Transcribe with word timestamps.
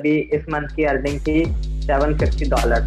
अभी 0.00 0.18
इस 0.34 0.44
मंथ 0.50 0.68
की 0.74 0.84
अर्निंग 0.84 1.18
थी 1.20 1.44
सेवन 1.82 2.16
फिफ्टी 2.18 2.48
डॉलर 2.50 2.82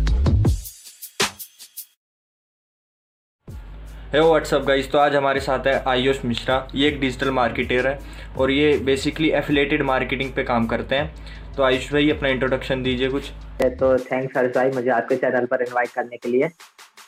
है 4.13 4.21
व्हाट्सअप 4.21 4.61
गाइस 4.65 4.91
तो 4.91 4.97
आज 4.97 5.15
हमारे 5.15 5.39
साथ 5.39 5.67
है 5.67 5.73
आयुष 5.87 6.23
मिश्रा। 6.25 6.55
ये 6.75 6.87
एक 6.87 6.99
डिजिटल 7.01 7.31
मार्केटर 7.31 7.87
है 7.87 7.97
और 8.37 8.51
ये 8.51 8.77
बेसिकली 8.85 9.31
एफिलेटेड 9.41 9.81
मार्केटिंग 9.83 10.31
पे 10.35 10.43
काम 10.43 10.67
करते 10.67 10.95
हैं। 10.95 11.53
तो 11.55 11.63
आयुष 11.63 11.91
भाई 11.93 12.09
अपना 12.11 12.29
इंट्रोडक्शन 12.29 12.83
दीजिए 12.83 13.09
कुछ। 13.09 13.29
तो 13.61 13.97
थैंक्स 13.99 14.37
हर्ष 14.37 14.55
भाई 14.55 14.71
मुझे 14.71 14.89
आपके 14.91 15.15
चैनल 15.17 15.45
पर 15.45 15.61
इनवाइट 15.61 15.91
करने 15.95 16.17
के 16.17 16.29
लिए। 16.29 16.47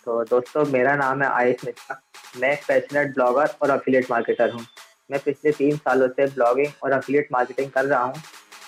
तो 0.05 0.23
दोस्तों 0.25 0.65
मेरा 0.73 0.95
नाम 0.97 1.23
है 1.23 1.29
आयुष 1.31 1.65
मिश्रा। 1.65 2.01
मैं 2.41 2.55
पैशनेट 2.67 3.13
ब्लॉगर 3.15 3.55
और 3.61 3.69
अफिलेट 3.71 4.11
मार्केटर 4.11 4.51
हूँ। 4.51 4.65
मैं 5.11 5.19
पिछले 5.25 5.51
तीन 5.53 5.77
सालों 5.77 6.07
से 6.09 6.25
ब्लॉगिंग 6.27 6.83
और 6.83 6.91
अफिलेट 6.91 7.27
मार्केटिंग 7.31 7.71
कर 7.71 7.85
रहा 7.85 8.03
हूँ। 8.03 8.21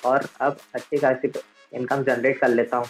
और 0.06 0.28
अब 0.42 0.58
अच्छी 0.76 0.98
खासी 0.98 1.32
इनकम 1.74 2.04
जनरेट 2.04 2.40
कर 2.40 2.50
लेता 2.50 2.78
हूँ। 2.78 2.88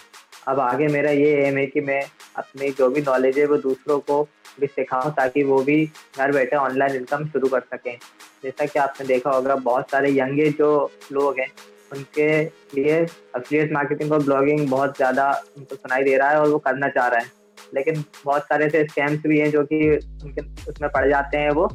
अब 0.48 0.60
आगे 0.60 0.86
मेरा 0.88 1.10
ये 1.10 1.30
एम 1.44 1.56
है 1.58 1.66
कि 1.66 1.80
मैं 1.82 2.02
अपनी 2.36 2.70
जो 2.70 2.88
भी 2.90 3.00
नॉलेज 3.02 3.38
है, 3.38 3.46
वो 3.46 3.56
दूसरों 3.58 3.98
को 4.00 4.22
भी 4.60 4.66
सिखाऊं 4.66 5.10
ताकि 5.12 5.42
वो 5.44 5.62
भी 5.62 5.84
घर 6.18 6.32
बैठे 6.32 6.56
ऑनलाइन 6.56 6.94
इनकम 6.96 7.24
शुरू 7.28 7.48
कर 7.48 7.60
सकें। 7.72 7.96
जैसा 8.44 8.66
कि 8.66 8.78
आपने 8.78 9.06
देखा 9.06 9.30
होगा, 9.30 9.54
बहुत 9.56 9.90
सारे 9.90 10.10
यंगे 10.10 10.50
जो 10.52 10.68
लोग 11.12 11.38
हैं, 11.40 11.48
उनके 11.92 12.28
लिए 12.74 13.00
अफिलिएट 13.34 13.72
मार्केटिंग 13.72 14.12
और 14.12 14.22
ब्लॉगिंग 14.22 14.68
बहुत 14.70 14.96
ज़्यादा 14.96 15.30
उनको 15.56 15.74
सुनाई 15.74 16.04
दे 16.04 16.16
रहा 16.16 16.30
है 16.30 16.40
और 16.40 16.48
वो 16.48 16.58
करना 16.60 16.88
चाह 16.88 17.08
रहे 17.08 17.20
हैं। 17.20 17.32
लेकिन 17.74 18.04
बहुत 18.24 18.42
सारे 18.42 18.66
ऐसे 18.66 18.84
स्कैम्स 18.84 19.26
भी 19.26 19.38
हैं 19.38 19.50
जो 19.50 19.62
कि 19.64 19.78
उनके 20.24 20.40
उसमें 20.70 20.90
पड़ 20.90 21.08
जाते 21.08 21.36
हैं 21.36 21.50
वो 21.50 21.68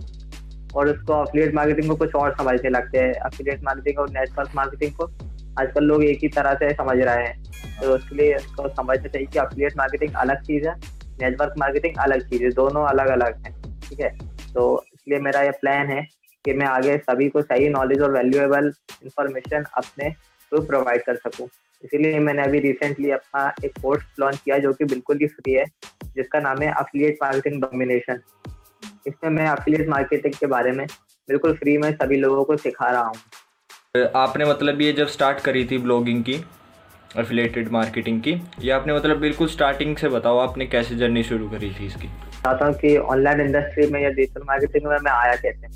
और 0.76 0.90
उसको 0.90 1.14
अफिलिएट 1.14 1.54
मार्केटिंग 1.56 1.90
को 1.90 1.96
कुछ 1.96 2.16
और 2.16 2.36
समझने 2.36 2.70
लगते 2.70 2.98
हैं। 2.98 3.14
अफिलिएट 3.22 3.64
मार्केटिंग 3.64 4.00
और 4.00 4.10
नेटवर्क 4.10 4.52
मार्केटिंग 4.56 4.94
को 4.94 5.08
आजकल 5.62 5.84
लोग 5.84 6.04
एक 6.04 6.20
ही 6.24 6.28
तरह 6.30 6.54
से 6.54 6.74
समझ 6.74 6.98
रहे 7.00 7.26
हैं। 7.26 7.80
तो 7.82 7.94
उसके 7.96 8.16
लिए 8.16 8.36
इसको 8.36 8.68
समझना 8.70 9.08
चाहिए 9.08 9.28
कि 9.28 9.40
अफिलिएट 9.40 9.78
मार्केटिंग 9.78 10.16
अलग 10.18 10.42
चीज़ 10.44 10.68
है 10.68 10.76
नेटवर्क 11.22 11.54
मार्केटिंग 11.58 11.98
अलग 12.00 12.30
चीज़ 12.30 12.44
है, 12.44 12.50
दोनों 12.52 12.86
अलग 12.86 13.08
अलग 13.10 13.46
हैं, 13.46 13.54
ठीक 13.82 14.00
है? 14.00 14.10
तो 14.54 14.84
इसलिए 14.94 15.20
मेरा 15.20 15.42
ये 15.42 15.52
प्लान 15.62 15.88
है 15.88 16.02
कि 16.46 16.54
मैं 16.54 16.66
आगे 16.68 16.98
सभी 17.00 17.28
को 17.30 17.42
सही 17.42 17.70
नॉलेज 17.70 18.02
और 18.02 18.12
वैल्यूएबल 18.12 18.72
इंफॉर्मेशन 19.04 19.66
अपने 19.78 20.10
थ्रू 20.10 20.62
प्रोवाइड 20.62 21.04
कर 21.04 21.16
सकूँ। 21.18 21.48
इसीलिए 21.84 22.20
मैंने 22.20 22.44
अभी 22.44 22.60
रिसेंटली 22.60 23.12
अपना 23.12 23.54
एक 23.66 23.78
कोर्स 23.82 24.04
लॉन्च 24.20 24.40
किया 24.46 24.58
जो 24.58 24.74
कि 24.74 24.86
बिल्कुल 24.86 25.18
ही 25.18 25.28
फ्री 25.28 25.54
है, 25.54 25.66
जिसका 26.16 26.40
नाम 26.40 26.62
है 26.62 26.72
अफिलिएट 26.74 27.18
मार्केटिंग 27.24 27.62
डोमिनेशन 27.62 28.22
इसमें 29.08 29.30
मैं 29.32 29.48
अफिलिएट 29.48 29.90
मार्केटिंग 29.90 30.34
के 30.34 30.48
बारे 30.48 30.72
में 30.72 30.86
बिल्कुल 31.30 31.54
फ्री 31.54 31.78
में 31.78 31.92
सभी 31.92 32.18
लोगों 32.18 32.44
को 32.44 32.58
सिखा 32.58 32.90
रहा 32.92 33.04
हूँ। 33.04 33.16
आपने 33.98 34.46
मतलब 34.46 34.82
ये 34.82 34.92
जब 34.94 35.08
स्टार्ट 35.08 35.40
करी 35.40 35.64
थी 35.66 35.78
ब्लॉगिंग 35.78 36.24
की 36.24 36.34
एफिलेटेड 37.18 37.70
मार्केटिंग 37.70 38.22
की, 38.22 38.32
ये 38.60 38.72
आपने 38.72 38.94
मतलब 38.94 39.18
बिल्कुल 39.18 39.48
स्टार्टिंग 39.48 39.96
से 39.98 40.10
बताओ 40.10 40.38
आपने 40.38 40.66
कैसे 40.66 40.96
जर्नी 40.96 41.24
शुरू 41.24 41.50
करी 41.50 41.72
थी 41.80 41.86
इसकी? 41.86 42.08
चाहता 42.44 42.66
हूँ 42.66 42.74
कि 42.74 42.96
ऑनलाइन 42.98 43.42
इंडस्ट्री 43.42 43.88
में 43.88 44.02
या 44.02 44.10
डिजिटल 44.10 44.44
मार्केटिंग 44.44 44.88
में 44.88 44.98
मैं 45.02 45.12
आया 45.12 45.36
कैसे? 45.36 45.68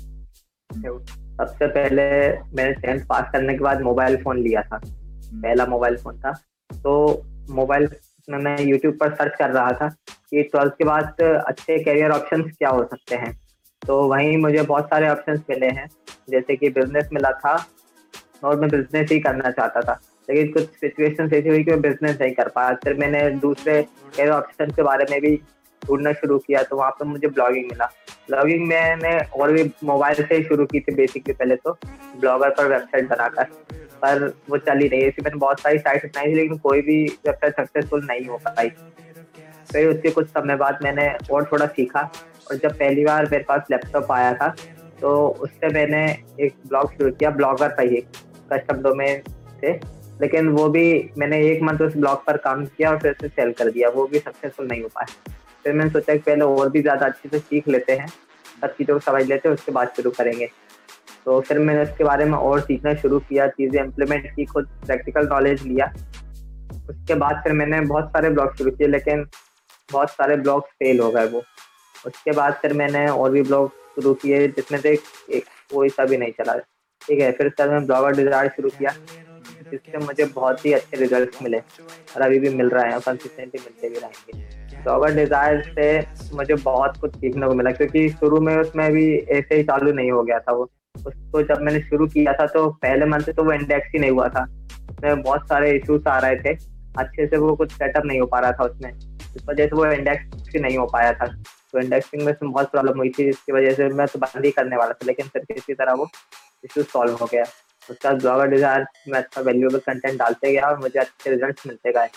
सबसे 1.36 1.66
पहले 1.66 2.08
मैंने 2.56 2.72
टेंथ 2.72 3.04
पास 3.06 3.30
करने 3.32 3.54
के 3.54 3.64
बाद 3.64 3.82
मोबाइल 3.82 4.16
फ़ोन 4.16 4.38
लिया 4.38 4.62
था। 4.62 4.80
पहला 4.86 5.66
मोबाइल 5.66 5.96
फ़ोन 5.96 6.20
था। 6.20 6.32
तो 6.72 7.22
मोबाइल 7.50 7.88
में 8.30 8.38
मैं 8.38 8.60
यूट्यूब 8.60 8.98
पर 9.00 9.14
सर्च 9.14 9.38
कर 9.38 9.50
रहा 9.50 9.72
था 9.72 9.88
कि 10.30 10.42
ट्वेल्थ 10.42 10.72
के 10.72 10.84
बाद 10.84 11.22
अच्छे 11.22 11.82
करियर 11.84 12.10
ऑप्शन 12.10 12.42
क्या 12.42 12.68
हो 12.68 12.84
सकते 12.84 13.16
हैं। 13.16 13.38
तो 13.82 14.02
वहीं 14.08 14.36
मुझे 14.36 14.62
बहुत 14.62 14.86
सारे 14.86 15.08
ऑप्शन 15.08 15.42
मिले 15.50 15.66
हैं। 15.66 15.88
जैसे 16.30 16.56
कि 16.56 16.68
बिज़नेस 16.68 17.08
मिला 17.12 17.30
था 17.30 17.56
और 18.44 18.60
मैं 18.60 18.70
बिज़नेस 18.70 19.10
ही 19.12 19.18
करना 19.20 19.50
चाहता 19.50 19.80
था। 19.80 20.00
लेकिन 20.28 20.52
कुछ 20.52 20.64
सिचुएशन 20.76 21.34
ऐसी 21.34 21.48
हुई 21.48 21.64
कि 21.64 21.70
मैं 21.70 21.80
बिज़नेस 21.80 22.18
नहीं 22.20 22.32
कर 22.34 22.48
पाया। 22.48 22.72
फिर 22.84 22.94
मैंने 22.94 23.28
दूसरे 23.40 23.82
कई 24.16 24.28
ऑप्शन 24.28 24.70
के 24.70 24.82
बारे 24.82 25.06
में 25.10 25.20
भी 25.20 25.36
ढूंढना 25.82 26.12
शुरू 26.12 26.38
किया 26.38 26.62
तो 26.62 26.76
वहाँ 26.76 26.90
पर 26.90 27.04
मुझे 27.04 27.28
ब्लॉगिंग 27.28 27.64
मिला। 27.64 27.86
ब्लॉगिंग 28.28 28.66
मैंने 28.68 29.18
और 29.40 29.52
भी 29.52 29.70
मोबाइल 29.84 30.24
से 30.24 30.34
ही 30.34 30.42
शुरू 30.42 30.66
की 30.66 30.80
थी 30.80 30.94
बेसिकली 30.94 31.34
पहले 31.34 31.56
तो 31.56 31.72
ब्लॉगर 32.20 32.50
पर 32.50 32.68
वेबसाइट 32.68 33.08
बनाकर। 33.08 33.44
पर 34.02 34.26
वो 34.50 34.56
चल 34.58 34.78
ही 34.78 34.88
रही 34.88 35.02
है 35.02 35.08
मैंने 35.22 35.36
बहुत 35.36 35.60
सारी 35.60 35.78
साइट 35.78 36.04
अपनाई 36.04 36.26
थी, 36.26 36.34
लेकिन 36.34 36.58
कोई 36.58 36.80
भी 36.82 37.04
वेबसाइट 37.26 37.56
सक्सेसफुल 37.56 38.04
नहीं 38.04 38.26
हो 38.26 38.36
पाई। 38.46 38.68
फिर 39.72 39.88
उसके 39.88 40.10
कुछ 40.10 40.26
समय 40.28 40.56
बाद 40.56 40.78
मैंने 40.82 41.08
और 41.30 41.48
थोड़ा 41.52 41.66
सीखा। 41.66 42.00
और 42.50 42.56
जब 42.56 42.78
पहली 42.78 43.04
बार 43.04 43.28
मेरे 43.30 43.44
पास 43.44 43.62
लैपटॉप 43.70 44.12
आया 44.12 44.32
था 44.34 44.48
तो 45.00 45.16
उससे 45.28 45.68
मैंने 45.68 46.04
एक 46.40 46.54
ब्लॉग 46.66 46.92
शुरू 46.92 47.10
किया 47.12 47.30
ब्लॉगर 47.30 47.68
पर 47.68 47.88
ही। 47.88 48.02
कस्टम 48.52 48.82
डोमेन 48.82 49.22
से 49.60 49.80
लेकिन 50.22 50.48
वो 50.48 50.68
भी 50.68 51.10
मैंने 51.18 51.40
एक 51.46 51.62
मंथ 51.62 51.78
उस 51.78 51.96
ब्लॉग 51.96 52.24
पर 52.24 52.36
काम 52.36 52.64
किया 52.66 52.90
और 52.90 52.98
फिर 52.98 53.12
उसे 53.12 53.28
सेल 53.28 53.52
कर 53.52 53.70
दिया, 53.70 53.88
वो 53.88 54.06
भी 54.06 54.18
सक्सेसफुल 54.18 54.66
नहीं 54.66 54.82
हो 54.82 54.88
पाया। 54.88 55.34
फिर 55.64 55.72
मैंने 55.72 55.90
सोचा 55.90 56.12
कि 56.12 56.18
पहले 56.18 56.44
और 56.44 56.70
भी 56.70 56.82
ज़्यादा 56.82 57.06
अच्छे 57.06 57.28
से 57.28 57.38
सीख 57.38 57.68
लेते 57.68 57.92
हैं, 57.92 58.06
सब 58.60 58.74
चीज़ों 58.74 58.94
को 58.94 59.00
समझ 59.00 59.22
लेते 59.28 59.48
हैं, 59.48 59.54
उसके 59.54 59.72
बाद 59.72 59.88
शुरू 59.88 60.10
करेंगे। 60.10 60.46
तो 61.24 61.40
फिर 61.40 61.58
मैंने 61.58 61.82
उसके 61.82 62.04
बारे 62.04 62.24
में 62.24 62.38
और 62.38 62.60
सीखना 62.60 62.94
शुरू 62.94 63.18
किया, 63.18 63.46
चीज़ें 63.48 63.80
इम्प्लीमेंट 63.84 64.34
की, 64.36 64.44
खुद 64.44 64.68
प्रैक्टिकल 64.86 65.28
नॉलेज 65.28 65.62
लिया। 65.62 65.92
उसके 66.90 67.14
बाद 67.14 67.40
फिर 67.42 67.52
मैंने 67.52 67.80
बहुत 67.80 68.08
सारे 68.08 68.30
ब्लॉग 68.30 68.56
शुरू 68.56 68.70
किए, 68.70 68.88
लेकिन 68.88 69.26
बहुत 69.92 70.10
सारे 70.10 70.36
ब्लॉग 70.36 70.62
फेल 70.62 71.00
हो 71.00 71.10
गए 71.10 71.26
वो। 71.26 71.42
उसके 72.06 72.32
बाद 72.32 72.54
फिर 72.54 72.72
मैंने 72.72 73.06
और 73.08 73.30
भी 73.30 73.42
ब्लॉग 73.42 73.68
शुरू 73.68 74.14
किए, 74.14 74.48
जिसमें 74.48 74.78
से 74.80 74.98
एक 75.30 75.44
कोई 75.74 75.88
सा 75.88 76.04
भी 76.04 76.16
नहीं 76.16 76.32
चला। 76.32 76.56
ठीक 77.08 77.20
है, 77.20 77.30
फिर 77.32 77.48
सर 77.50 77.68
मैंने 77.68 77.86
ब्लॉगर 77.86 78.16
डिज़ाइन 78.16 78.48
शुरू 78.48 78.68
किया। 78.70 78.94
जिससे 79.62 79.98
मुझे 79.98 80.24
बहुत 80.24 80.64
ही 80.66 80.72
अच्छे 80.72 80.96
रिज़ल्ट 80.96 81.36
मिले 81.42 81.58
और 81.58 82.22
अभी 82.22 82.38
भी 82.38 82.48
मिल 82.50 82.68
रहे 82.70 82.90
हैं 82.90 83.00
कंसिस्टेंटली 83.00 83.60
मिलते 83.60 83.88
भी 83.88 83.98
रहेंगे। 83.98 84.82
ब्लॉगर 84.82 85.14
डिज़ायर 85.14 85.62
से 85.68 86.36
मुझे 86.36 86.54
बहुत 86.54 86.96
कुछ 87.00 87.16
सीखने 87.16 87.46
को 87.46 87.54
मिला, 87.54 87.70
क्योंकि 87.72 88.08
शुरू 88.10 88.40
में 88.40 88.56
उसमें 88.56 88.90
भी 88.92 89.06
ऐसे 89.16 89.56
ही 89.56 89.62
चालू 89.62 89.92
नहीं 89.92 90.10
हो 90.10 90.22
गया 90.22 90.38
था 90.38 90.52
वो। 90.52 90.68
उसको 90.96 91.42
जब 91.44 91.62
मैंने 91.62 91.80
शुरू 91.80 92.06
किया 92.08 92.32
था 92.32 92.46
तो 92.48 92.68
पहले 92.82 93.06
मंथ 93.06 93.22
से 93.22 93.32
तो 93.32 93.44
वो 93.44 93.52
इंडेक्स 93.52 93.88
ही 93.94 93.98
नहीं 93.98 94.10
हुआ 94.10 94.28
था। 94.28 94.44
उसमें 94.90 95.22
बहुत 95.22 95.48
सारे 95.48 95.70
इश्यूज़ 95.72 96.08
आ 96.08 96.18
रहे 96.18 96.36
थे, 96.36 96.56
अच्छे 96.98 97.26
से 97.26 97.36
वो 97.38 97.54
कुछ 97.56 97.72
सेटअप 97.72 98.06
नहीं 98.06 98.20
हो 98.20 98.26
पा 98.26 98.40
रहा 98.40 98.52
था 98.52 98.64
उसमें। 98.64 98.92
इस 99.36 99.42
वजह 99.48 99.66
से 99.66 99.76
वो 99.76 99.86
इंडेक्स 99.86 100.56
नहीं 100.56 100.76
हो 100.78 100.86
पाया 100.92 101.12
था। 101.12 101.26
तो 101.72 101.78
इंडेक्सिंग 101.78 102.22
में 102.22 102.34
बहुत 102.42 102.70
प्रॉब्लम 102.70 102.98
हुई 102.98 103.08
थी 103.10 103.24
जिसकी 103.24 103.52
वजह 103.52 103.74
से 103.74 103.88
मैं 103.94 104.06
तो 104.06 104.18
बंद 104.18 104.44
ही 104.44 104.50
करने 104.50 104.76
वाला 104.76 104.92
था 104.92 105.06
लेकिन 105.06 105.28
फिर 105.28 105.44
किसी 105.52 105.74
तरह 105.74 105.92
वो 105.94 106.08
इशू 106.64 106.82
सॉल्व 106.84 107.14
हो 107.14 107.26
गया। 107.32 107.44
उसका 107.88 108.12
ब्लॉगर 108.12 108.46
डिज़ाइन 108.48 108.84
में 109.08 109.18
अच्छा 109.18 109.40
वैल्यूएबल 109.40 109.78
कंटेंट 109.78 110.18
डालते 110.18 110.52
गया 110.52 110.68
और 110.68 110.78
मुझे 110.78 110.98
अच्छे 111.00 111.30
रिज़ल्ट 111.30 111.60
मिलते 111.66 111.92
गए। 111.92 112.08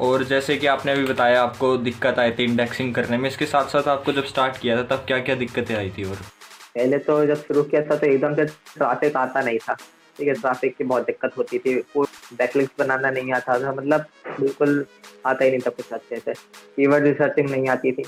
और 0.00 0.24
जैसे 0.24 0.56
कि 0.56 0.66
आपने 0.66 0.92
अभी 0.92 1.04
बताया 1.04 1.42
आपको 1.42 1.76
दिक्कत 1.78 2.18
आई 2.18 2.30
थी 2.30 2.44
इंडेक्सिंग 2.44 2.94
करने 2.94 3.18
में 3.18 3.28
इसके 3.28 3.46
साथ 3.46 3.68
साथ 3.68 3.88
आपको 3.88 4.12
जब 4.12 4.24
स्टार्ट 4.26 4.58
किया 4.58 4.76
था 4.76 4.82
तब 4.94 5.04
क्या 5.06 5.18
क्या 5.18 5.34
दिक्कतें 5.36 5.74
आई 5.76 5.90
थी 5.98 6.04
और? 6.04 6.16
पहले 6.74 6.98
तो 7.00 7.24
जब 7.26 7.42
शुरू 7.42 7.62
किया 7.64 7.82
था 7.82 7.96
तो 7.96 8.06
एकदम 8.06 8.34
से 8.34 8.44
ट्रैफ़िक 8.44 9.16
आता 9.16 9.40
नहीं 9.40 9.58
था। 9.58 9.74
ठीक 10.18 10.28
है 10.28 10.34
ट्रैफ़िक 10.34 10.76
की 10.76 10.84
बहुत 10.84 11.06
दिक्कत 11.06 11.36
होती 11.38 11.58
थी। 11.58 11.78
बैकलिंक्स 12.38 12.72
बनाना 12.78 13.10
नहीं 13.10 13.32
आता 13.32 13.58
था 13.58 13.72
मतलब 13.72 14.04
बिल्कुल 14.40 14.84
आता 15.26 15.44
ही 15.44 15.50
नहीं 15.50 15.60
था 15.60 15.70
कुछ 15.70 15.92
अच्छे 15.92 16.16
से। 16.16 16.32
कीवर्ड 16.32 17.04
रिसर्चिंग 17.04 17.50
नहीं 17.50 17.68
आती 17.68 17.92
थी। 17.92 18.04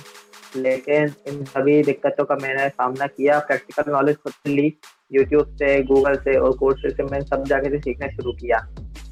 लेकिन 0.57 1.13
इन 1.29 1.45
सभी 1.45 1.83
दिक्कतों 1.83 2.25
का 2.25 2.35
मैंने 2.35 2.69
सामना 2.69 3.07
किया 3.07 3.39
प्रैक्टिकल 3.39 3.93
नॉलेज 3.93 4.17
खुद 4.17 4.33
ली 4.47 4.73
यूट्यूब 5.13 5.55
से 5.57 5.83
गूगल 5.83 6.15
से 6.15 6.37
और 6.39 6.57
कोर्स 6.57 6.83
से 6.97 7.03
मैंने 7.03 7.25
सब 7.25 7.45
जाके 7.45 7.71
से 7.71 7.79
सीखना 7.79 8.09
शुरू 8.09 8.33
किया। 8.33 8.59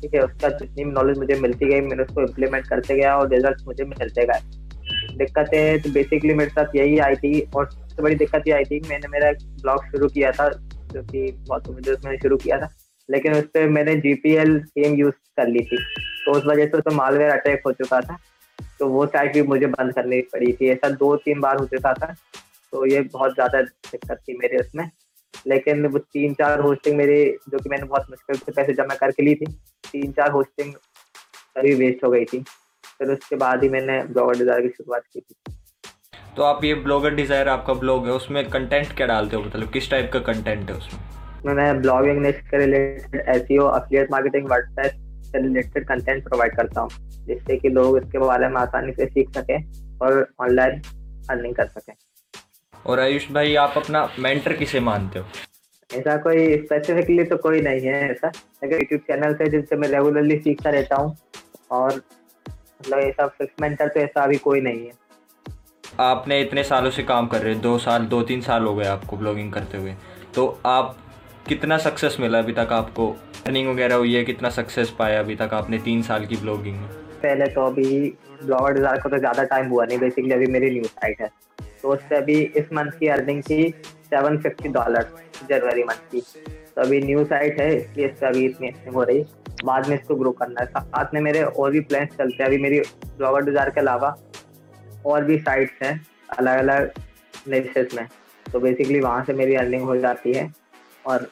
ठीक 0.03 0.15
है, 0.15 0.21
उसका 0.21 0.49
जितनी 0.49 0.85
नॉलेज 0.85 1.19
मुझे 1.19 1.35
मिलती 1.35 1.67
गई, 1.67 1.81
मैंने 1.81 2.03
उसको 2.03 2.21
इम्प्लीमेंट 2.21 2.69
करते 2.69 2.97
गया 2.97 3.17
और 3.17 3.29
रिज़ल्ट 3.29 3.63
मुझे 3.67 3.85
मिलते 3.85 4.27
गए। 4.27 4.41
दिक्कतें 5.17 5.83
तो 5.83 5.91
बेसिकली 5.91 6.35
मेरे 6.35 6.51
साथ 6.51 6.77
यही 6.77 6.99
आई 6.99 7.15
थी 7.15 7.41
और 7.57 7.71
सबसे 7.71 8.03
बड़ी 8.03 8.15
दिक्कत 8.15 8.43
ये 8.47 8.53
आई 8.53 8.65
थी, 8.65 8.81
मैंने 8.89 9.09
मेरा 9.09 9.33
ब्लॉग 9.33 9.85
शुरू 9.85 10.09
किया 10.09 10.33
था, 10.33 10.49
जो 10.93 11.03
कि 11.03 11.33
बहुत 11.49 11.69
मुझे 11.69 11.93
मैंने 11.93 12.19
शुरू 12.19 12.37
किया 12.37 12.59
था। 12.59 12.71
लेकिन 13.11 13.35
उस 13.35 13.45
पर 13.45 13.69
मैंने 13.69 13.95
G 13.97 14.15
P 14.15 14.35
L 14.37 14.59
theme 14.61 14.95
use 14.95 15.15
कर 15.37 15.49
ली 15.49 15.61
थी। 15.61 15.77
तो 16.25 16.33
उस 16.33 16.45
वजह 16.47 16.67
से 16.67 16.81
तो 16.81 16.95
मालवेयर 16.95 17.31
अटैक 17.31 17.63
हो 17.67 17.73
चुका 17.73 18.01
था। 18.01 18.19
तो 18.79 18.89
वो 18.89 19.07
साइट 19.07 19.35
भी 19.35 19.43
मुझे 19.43 19.67
बंद 19.67 19.93
करनी 19.95 20.21
पड़ी 20.33 20.53
थी। 20.53 20.69
ऐसा 20.71 20.89
दो 20.91 21.15
तीन 21.17 21.41
बार 21.41 21.57
हो 21.57 21.67
चुका 21.67 21.93
था। 21.95 22.15
तो 22.73 22.85
ये 22.87 23.01
बहुत 23.03 23.35
ज़्यादा 23.35 23.63
दिक्कत 23.63 24.19
थी 24.29 24.37
मेरे 24.39 24.59
उसमें। 24.59 24.91
लेकिन 25.47 25.87
वो 25.87 25.99
तीन 25.99 26.35
चार 26.35 26.61
होस्टिंग 26.61 26.97
मेरी, 26.97 27.25
जो 27.25 27.59
कि 27.59 27.69
मैंने 27.69 27.85
बहुत 27.85 28.07
मुश्किल 28.11 28.37
से 28.37 28.53
पैसे 28.53 28.73
जमा 28.73 28.95
करके 28.95 29.23
ली 29.23 29.35
थी 29.35 29.47
तीन 29.85 30.13
चार 30.13 30.31
होस्टिंग 30.31 30.73
सभी 30.73 31.75
वेस्ट 31.75 32.05
हो 32.05 32.11
गई 32.11 32.25
थी। 32.25 32.41
फिर 32.99 33.11
उसके 33.11 33.37
बाद 33.37 33.63
ही 33.63 33.69
मैंने 33.69 34.03
ब्लॉगर 34.05 34.39
डिज़ायर 34.39 34.61
की 34.61 34.69
शुरुआत 34.69 35.03
की 35.13 35.21
थी। 35.21 35.55
तो 36.37 36.43
आप 36.43 36.65
ये 36.65 36.75
ब्लॉगर 36.75 37.15
डिज़ायर 37.15 37.49
आपका 37.49 37.75
ब्लॉग 37.75 38.07
है, 38.07 38.13
उसमें 38.13 38.45
कंटेंट 38.51 38.97
क्या 38.97 39.07
डालते 39.07 39.37
हो? 39.37 39.43
मतलब 39.43 39.73
किस 39.73 39.91
टाइप 39.91 40.11
का 40.13 40.19
कंटेंट 40.33 40.71
है 40.71 40.77
उसमें? 40.77 41.01
मैं 41.47 41.81
ब्लॉगिंग 41.83 42.27
के 42.27 42.59
related 42.59 43.21
as 43.29 43.43
affiliate 43.43 44.11
marketing 44.11 44.49
WordPress 44.51 44.93
से 45.27 45.43
रिलेटेड 45.43 45.87
कंटेंट 45.89 46.23
प्रोवाइड 46.25 46.57
करता 46.57 46.81
हूँ 46.81 46.91
जिससे 47.27 47.57
कि 47.57 47.69
लोग 47.69 47.97
इसके 47.99 48.19
बारे 48.19 48.49
में 48.49 48.61
आसानी 48.61 48.93
से 48.93 49.07
सीख 49.07 49.31
सकें 49.31 49.99
और 50.03 50.27
ऑनलाइन 50.41 50.81
अर्निंग 51.31 51.55
कर 51.55 51.67
सकें। 51.67 51.95
और 52.87 53.01
आयुष 53.01 53.31
भाई 53.33 53.55
आप 53.55 53.75
अपना 53.77 54.09
मेंटर 54.19 54.53
किसे 54.53 54.81
मानते 54.81 55.19
हो? 55.19 55.27
ऐसा 55.91 56.17
कोई 56.17 56.57
स्पेसिफिकली 56.57 57.25
तो 57.25 57.37
कोई 57.37 57.61
नहीं 57.61 57.81
है 57.81 58.11
ऐसा। 58.11 58.29
लेकिन 58.29 58.79
यूट्यूब 58.79 59.01
चैनल 59.01 59.35
से 59.35 59.49
जिनसे 59.51 59.77
मैं 59.77 59.89
रेगुलरली 59.89 60.39
सीखता 60.39 60.71
रहता 60.71 60.97
हूँ 60.97 61.17
और 61.71 61.95
मतलब 62.47 62.99
ऐसा 62.99 63.27
फिक्स 63.27 63.55
मेंटर 63.61 63.89
तो 63.89 64.01
ऐसा 64.01 64.23
अभी 64.23 64.37
कोई 64.37 64.61
नहीं 64.61 64.87
है। 64.87 64.93
आपने 66.01 66.41
इतने 66.41 66.65
सालों 66.65 66.91
से 66.91 67.03
काम 67.03 67.27
कर 67.27 67.43
रहे 67.43 67.53
हैं 67.53 67.63
दो 67.63 67.77
साल 67.79 68.07
दो 68.07 68.23
तीन 68.23 68.41
साल 68.41 68.65
हो 68.65 68.75
गए 68.75 68.87
आपको 68.87 69.17
ब्लॉगिंग 69.17 69.53
करते 69.53 69.79
हुए। 69.79 69.95
तो 70.35 70.47
आप 70.67 70.97
कितना 71.49 71.77
सक्सेस 71.79 72.17
मिला 72.21 72.39
अभी 72.39 72.53
तक 72.53 72.69
आपको? 72.73 73.09
अर्निंग 73.47 73.69
वगैरह 73.69 73.95
हुई 73.95 74.15
है, 74.15 74.23
कितना 74.25 74.51
सक्सेस 74.51 74.91
पाया 74.99 75.21
अभी 75.21 75.37
तक 75.37 75.55
आपने 75.55 75.79
तीन 75.79 76.03
साल 76.03 76.27
की 76.27 76.37
ब्लॉगिंग 76.37 76.77
में? 76.77 76.89
पहले 77.23 77.47
तो 77.47 77.67
अभी 77.67 77.85
ब्लॉगर 78.43 78.73
डिज़ायर 78.75 79.01
को 79.01 79.09
तो 79.09 79.19
ज़्यादा 79.19 79.45
टाइम 79.45 79.69
हुआ 79.69 79.85
नहीं 79.85 79.99
बेसिकली 79.99 80.33
अभी 80.33 80.47
मेरी 80.49 80.71
न्यूज़ 80.71 80.89
साइट 80.89 81.21
है। 81.21 81.31
तो 81.83 81.89
उससे 81.89 82.17
अभी 82.17 82.39
इस 82.57 82.73
मंथ 82.73 82.93
की 83.01 83.09
अर्निंग 83.09 83.43
थी 83.43 83.69
सेवन 84.05 84.39
फिफ्टी 84.39 84.69
डॉलर 84.69 85.09
जनवरी 85.51 85.83
मंथ 85.83 86.11
की। 86.13 86.21
तो 86.21 86.83
अभी 86.83 87.01
न्यू 87.03 87.25
साइट 87.25 87.61
है, 87.61 87.75
इसलिए 87.77 88.07
इससे 88.07 88.27
अभी 88.27 88.45
इतनी 88.45 88.69
अर्निंग 88.69 88.95
हो 88.95 89.03
रही। 89.03 89.25
बाद 89.65 89.89
में 89.89 89.97
इसको 89.97 90.15
ग्रो 90.17 90.31
करना 90.33 90.61
है। 90.61 90.67
साथ 90.67 91.15
में 91.15 91.21
मेरे 91.21 91.43
और 91.43 91.71
भी 91.71 91.81
प्लान्स 91.81 92.17
चलते 92.17 92.43
हैं। 92.43 92.51
अभी 92.51 92.59
मेरी 92.59 92.81
ब्लॉगर 93.19 93.45
डिज़ायर 93.45 93.71
के 93.71 93.81
अलावा 93.81 94.17
और 95.07 95.25
भी 95.25 95.39
साइट्स 95.41 95.83
हैं 95.83 96.01
अलग 96.39 96.59
अलग 96.59 96.93
नेसेस 97.49 97.95
में। 97.95 98.07
तो 98.47 98.61
बेसिकली 98.61 99.01
वहाँ 99.01 99.25
से 99.25 99.33
मेरी 99.33 99.55
अर्निंग 99.57 99.83
हो 99.83 99.97
जाती 99.99 100.33
है। 100.33 100.49
और 101.07 101.31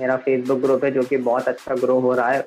मेरा 0.00 0.16
फेसबुक 0.16 0.60
ग्रुप 0.60 0.84
है 0.84 0.90
जो 0.90 1.02
कि 1.02 1.16
बहुत 1.16 1.48
अच्छा 1.48 1.74
ग्रो 1.74 1.98
हो 2.00 2.14
रहा 2.14 2.28
है 2.28 2.40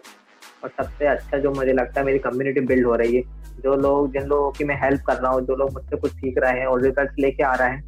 और 0.63 0.69
सबसे 0.69 1.05
अच्छा 1.05 1.37
जो 1.37 1.51
मुझे 1.51 1.73
लगता 1.73 1.99
है 1.99 2.05
मेरी 2.05 2.19
कम्युनिटी 2.19 2.59
बिल्ड 2.59 2.85
हो 2.85 2.95
रही 2.95 3.15
है। 3.15 3.21
जो 3.59 3.75
लोग, 3.75 4.11
जिन 4.13 4.23
लोगों 4.23 4.51
की 4.51 4.63
मैं 4.63 4.75
हेल्प 4.81 5.01
कर 5.07 5.17
रहा 5.17 5.31
हूँ, 5.31 5.41
जो 5.41 5.55
लोग 5.55 5.73
मुझसे 5.73 5.97
कुछ 5.97 6.11
सीख 6.11 6.37
रहे 6.37 6.59
हैं 6.59 6.65
और 6.65 6.81
रिज़ल्ट 6.81 7.19
लेके 7.19 7.43
आ 7.43 7.53
रहे 7.55 7.69
हैं, 7.69 7.81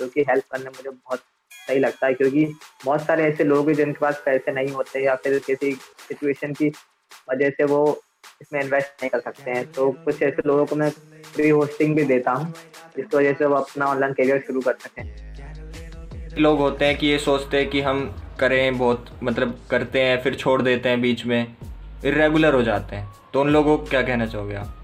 जो 0.00 0.06
कि 0.06 0.20
हेल्प 0.20 0.44
करने 0.52 0.70
मुझे 0.70 0.90
बहुत 0.90 1.20
सही 1.68 1.78
लगता 1.78 2.06
है 2.06 2.14
क्योंकि 2.14 2.44
बहुत 2.84 3.00
सारे 3.00 3.24
ऐसे 3.24 3.44
लोग 3.44 3.68
हैं 3.68 3.76
जिनके 3.76 3.98
पास 4.00 4.22
पैसे 4.24 4.52
नहीं 4.52 4.68
होते 4.68 5.04
या 5.04 5.14
फिर 5.14 5.38
किसी 5.38 5.72
सिचुएशन 6.08 6.52
की 6.52 6.68
वजह 7.32 7.50
से 7.50 7.64
वो 7.64 8.00
इसमें 8.42 8.60
इन्वेस्ट 8.60 9.02
नहीं 9.02 9.10
कर 9.10 9.20
सकते 9.20 9.50
हैं। 9.50 9.64
तो 9.76 9.90
कुछ 10.04 10.22
ऐसे 10.22 10.42
लोगों 10.46 10.66
को 10.66 10.76
मैं 10.76 10.90
फ्री 11.34 11.48
होस्टिंग 11.48 11.96
भी 11.96 12.04
देता 12.04 12.32
हूँ, 12.32 12.52
जिसकी 12.96 13.16
वजह 13.16 13.32
से 13.32 13.46
वो 13.46 13.54
अपना 13.54 13.86
ऑनलाइन 13.86 14.12
करियर 14.12 14.40
शुरू 14.40 14.60
कर 14.60 14.72
सकें। 14.72 15.04
लोग 16.38 16.58
होते 16.58 16.84
हैं 16.84 16.96
कि 16.98 17.06
ये 17.06 17.18
सोचते 17.18 17.56
हैं 17.56 17.68
कि 17.70 17.80
हम 17.80 18.14
करें 18.40 18.78
बहुत 18.78 19.06
मतलब 19.22 19.58
करते 19.70 20.00
हैं, 20.00 20.22
फिर 20.22 20.34
छोड़ 20.34 20.62
देते 20.62 20.88
हैं 20.88 21.00
बीच 21.00 21.26
में 21.26 21.56
इरेगुलर 22.04 22.54
हो 22.54 22.62
जाते 22.62 22.96
हैं। 22.96 23.08
तो 23.32 23.40
उन 23.40 23.48
लोगों 23.48 23.78
को 23.78 23.84
क्या 23.84 24.02
कहना 24.02 24.26
चाहोगे 24.26 24.54
आप? 24.54 24.76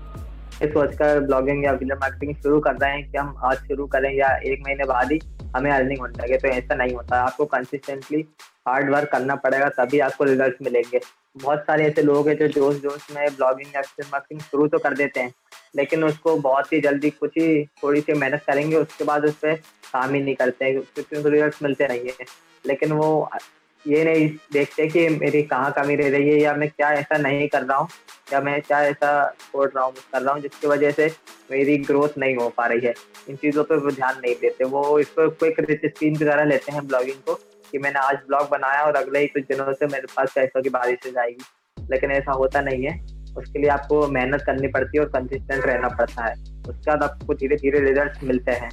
ये 0.57 0.69
सोचकर 0.69 1.19
ब्लॉगिंग 1.21 1.65
या 1.65 1.73
वीडियो 1.73 1.97
मार्केटिंग 1.97 2.35
शुरू 2.35 2.59
कर 2.61 2.75
रहे 2.75 2.91
हैं 2.91 3.11
कि 3.11 3.19
हम 3.19 3.35
आज 3.45 3.57
शुरू 3.59 3.87
करें 3.87 4.11
या 4.13 4.29
एक 4.45 4.61
महीने 4.67 4.85
बाद 4.85 5.11
ही 5.13 5.19
हमें 5.57 5.71
अर्निंग 5.71 5.99
होने 6.01 6.23
लगे 6.23 6.37
तो 6.37 6.49
ऐसा 6.49 6.75
नहीं 6.75 6.95
होता। 6.95 7.17
आपको 7.23 7.45
कंसिस्टेंटली 7.47 8.25
हार्ड 8.69 8.91
वर्क 8.91 9.09
करना 9.13 9.35
पड़ेगा, 9.37 9.69
तभी 9.69 9.99
आपको 10.01 10.25
रिज़ल्ट 10.25 10.63
मिलेंगे। 10.63 11.01
बहुत 11.37 11.61
सारे 11.61 11.87
ऐसे 11.87 12.03
लोग 12.03 12.29
हैं 12.29 12.37
जो 12.37 12.49
जोश 12.49 12.77
जोश 12.83 13.07
में 13.17 13.29
ब्लॉगिंग 13.37 13.75
या 13.75 13.83
फिर 13.83 14.07
मार्केटिंग 14.13 14.41
शुरू 14.41 14.67
तो 14.69 14.79
कर 14.79 14.95
देते 14.95 15.21
हैं, 15.21 15.33
लेकिन 15.77 16.05
उसको 16.05 16.37
बहुत 16.39 16.73
ही 16.73 16.81
जल्दी 16.81 17.11
कुछ 17.11 17.37
ही 17.39 17.65
थोड़ी 17.83 18.01
सी 18.01 18.13
मेहनत 18.15 18.43
करेंगे, 18.47 18.77
उसके 18.77 19.05
बाद 19.05 19.25
उस 19.25 19.35
पर 19.35 19.55
काम 19.93 20.15
ही 20.15 20.23
नहीं 20.23 20.35
करते 20.35 20.65
हैं, 20.65 20.81
क्योंकि 20.81 21.17
उनको 21.17 21.29
रिज़ल्ट 21.29 21.63
मिलते 21.63 21.89
नहीं 21.89 22.01
है। 22.01 22.27
लेकिन 22.65 22.93
वो 22.93 23.29
ये 23.87 24.05
नहीं 24.05 24.29
देखते 24.53 24.87
कि 24.87 25.09
मेरी 25.09 25.43
कहाँ 25.43 25.73
कमी 25.73 25.97
रह 25.97 26.09
रही 26.11 26.29
है 26.29 26.41
या 26.41 26.55
मैं 26.55 26.69
क्या 26.69 26.91
ऐसा 26.93 27.17
नहीं 27.17 27.49
कर 27.49 27.63
रहा 27.63 27.79
हूँ 27.79 27.89
या 28.33 28.41
मैं 28.41 28.61
क्या 28.63 28.81
ऐसा 28.83 29.35
छोड़ 29.41 29.71
रहा 29.77 29.85
हूँ, 29.85 29.93
कर 29.93 30.23
रहा 30.23 30.35
हूँ, 30.35 30.43
जिसकी 30.43 30.67
वजह 30.67 30.91
से 30.91 31.07
मेरी 31.51 31.79
ग्रोथ 31.79 32.09
नहीं 32.19 32.37
हो 32.37 32.49
पा 32.49 32.67
रही 32.67 32.87
है। 32.87 32.95
इन 33.29 33.37
चीज़ों 33.37 33.65
पर 33.65 33.77
वो 33.77 33.91
ध्यान 33.91 34.15
नहीं 34.15 34.35
देते। 34.35 34.65
वो 34.65 34.99
इसको 34.99 35.29
क्विक 35.31 35.61
स्क्रीन 35.87 36.17
की 36.17 36.25
तरह 36.25 36.45
लेते 36.45 36.73
हैं 36.73 36.87
ब्लॉगिंग 36.87 37.17
को 37.17 37.35
कि 37.73 37.79
मैंने 37.79 37.99
आज 37.99 38.17
ब्लॉग 38.17 38.49
बनाया 38.49 38.83
और 38.83 38.97
अगले 38.97 39.19
ही 39.19 39.27
कुछ 39.27 39.43
दिनों 39.43 39.73
से 39.73 39.87
मेरे 39.87 40.07
पास 40.17 40.33
पैसों 40.35 40.63
की 40.63 40.69
बारिश 40.69 40.99
जाएगी। 41.07 41.45
लेकिन 41.91 42.11
ऐसा 42.11 42.33
होता 42.33 42.61
नहीं 42.61 42.85
है। 42.85 43.01
उसके 43.39 43.59
लिए 43.59 43.71
आपको 43.71 44.07
मेहनत 44.09 44.43
करनी 44.43 44.69
पड़ती 44.69 44.99
है 44.99 45.05
और 45.05 45.11
कंसिस्टेंट 45.11 45.67
रहना 45.67 45.89
पड़ता 45.89 46.25
है। 46.25 46.33
उसके 46.69 46.91
बाद 46.91 47.03
आपको 47.03 47.35
धीरे 47.35 47.57
धीरे 47.57 47.81
रिज़ल्ट 47.81 48.25
मिलते 48.25 48.53
हैं। 48.53 48.71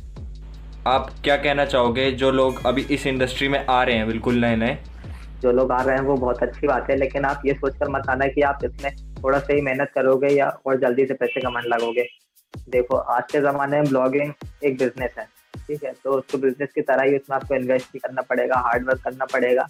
आप 0.87 1.09
क्या 1.23 1.35
कहना 1.37 1.65
चाहोगे? 1.65 2.11
जो 2.11 2.31
लोग 2.31 2.65
अभी 2.65 2.85
इस 2.91 3.07
इंडस्ट्री 3.07 3.47
में 3.47 3.65
आ 3.65 3.83
रहे 3.83 3.95
हैं, 3.95 4.07
बिल्कुल 4.07 4.35
नए 4.35 4.55
नए 4.55 4.77
जो 5.43 5.51
लोग 5.51 5.71
आ 5.71 5.81
रहे 5.81 5.95
हैं 5.95 6.03
वो 6.03 6.15
बहुत 6.17 6.43
अच्छी 6.43 6.67
बात 6.67 6.89
है, 6.89 6.95
लेकिन 6.97 7.25
आप 7.25 7.41
ये 7.45 7.53
सोचकर 7.55 7.89
मत 7.89 8.09
आना 8.09 8.27
कि 8.27 8.41
आप 8.43 8.59
इसमें 8.65 8.95
थोड़ा 9.17 9.39
सा 9.39 9.53
ही 9.53 9.61
मेहनत 9.61 9.91
करोगे 9.95 10.27
या 10.29 10.47
और 10.65 10.79
जल्दी 10.79 11.05
से 11.05 11.13
पैसे 11.15 11.41
कमाने 11.41 11.67
लगोगे। 11.69 12.05
देखो, 12.67 12.95
आज 12.95 13.31
के 13.31 13.39
ज़माने 13.41 13.79
में 13.79 13.89
ब्लॉगिंग 13.89 14.33
एक 14.63 14.77
बिज़नेस 14.77 15.15
है, 15.17 15.25
ठीक 15.57 15.83
है? 15.83 15.91
तो 15.93 16.11
उसको 16.11 16.37
बिज़नेस 16.37 16.69
की 16.75 16.81
तरह 16.83 17.03
ही 17.03 17.15
उसमें 17.15 17.35
आपको 17.37 17.55
इन्वेस्ट 17.55 17.91
भी 17.93 17.99
करना 17.99 18.21
पड़ेगा 18.23 18.59
हार्डवर्क 18.61 19.03
करना 19.03 19.25
पड़ेगा, 19.33 19.67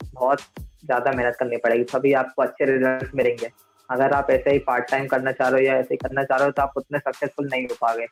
बहुत 0.00 0.40
ज़्यादा 0.84 1.12
मेहनत 1.12 1.36
करनी 1.38 1.56
पड़ेगी, 1.58 1.84
तभी 1.86 2.12
आपको 2.14 2.42
अच्छे 2.42 2.64
रिज़ल्ट 2.66 3.14
मिलेंगे। 3.14 3.50
अगर 3.88 4.12
आप 4.12 4.30
ऐसे 4.30 4.50
ही 4.50 4.58
पार्ट 4.60 4.90
टाइम 4.90 5.06
करना 5.06 5.32
चाह 5.32 5.48
रहे 5.48 5.60
हो 5.60 5.66
या 5.66 5.74
ऐसे 5.76 5.94
ही 5.94 5.96
करना 5.98 6.22
चाह 6.24 6.38
रहे 6.38 6.46
हो 6.46 6.52
तो 6.52 6.62
आप 6.62 6.72
उतने 6.76 6.98
सक्सेसफुल 7.00 7.48
नहीं 7.48 7.64
हो 7.64 7.76
पाओगे। 7.80 8.06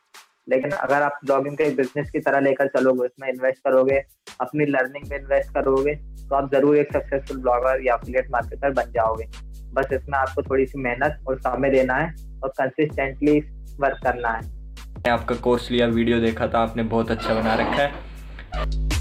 लेकिन 0.47 0.71
अगर 0.71 1.01
आप 1.01 1.19
ब्लॉगिंग 1.25 1.57
को 1.57 1.63
एक 1.63 1.75
बिज़नेस 1.77 2.09
की 2.09 2.19
तरह 2.19 2.39
लेकर 2.39 2.67
चलोगे, 2.69 3.05
उसमें 3.05 3.27
इन्वेस्ट 3.29 3.63
करोगे, 3.63 3.97
अपनी 4.41 4.65
लर्निंग 4.67 5.09
में 5.11 5.17
इन्वेस्ट 5.17 5.53
करोगे 5.53 5.95
तो 6.21 6.35
आप 6.35 6.49
ज़रूर 6.53 6.77
एक 6.77 6.93
सक्सेसफुल 6.93 7.37
ब्लॉगर 7.37 7.85
या 7.85 7.93
अफिलियट 7.93 8.31
मार्केटर 8.31 8.71
बन 8.73 8.91
जाओगे। 8.91 9.25
बस 9.73 9.93
इसमें 9.93 10.17
आपको 10.19 10.41
थोड़ी 10.41 10.65
सी 10.65 10.79
मेहनत 10.79 11.23
और 11.27 11.39
समय 11.39 11.69
देना 11.69 11.95
है 11.95 12.13
और 12.43 12.49
कंसिस्टेंटली 12.57 13.39
वर्क 13.79 13.99
करना 14.03 14.29
है। 14.29 15.11
आपका 15.11 15.35
कोर्स 15.37 15.69
लिया 15.71 15.87
वीडियो 15.89 16.19
देखा 16.19 16.47
था, 16.47 16.59
आपने 16.59 16.83
बहुत 16.85 17.11
अच्छा 17.11 17.33
बना 17.33 17.53
रखा 17.55 17.81
है। 17.81 18.99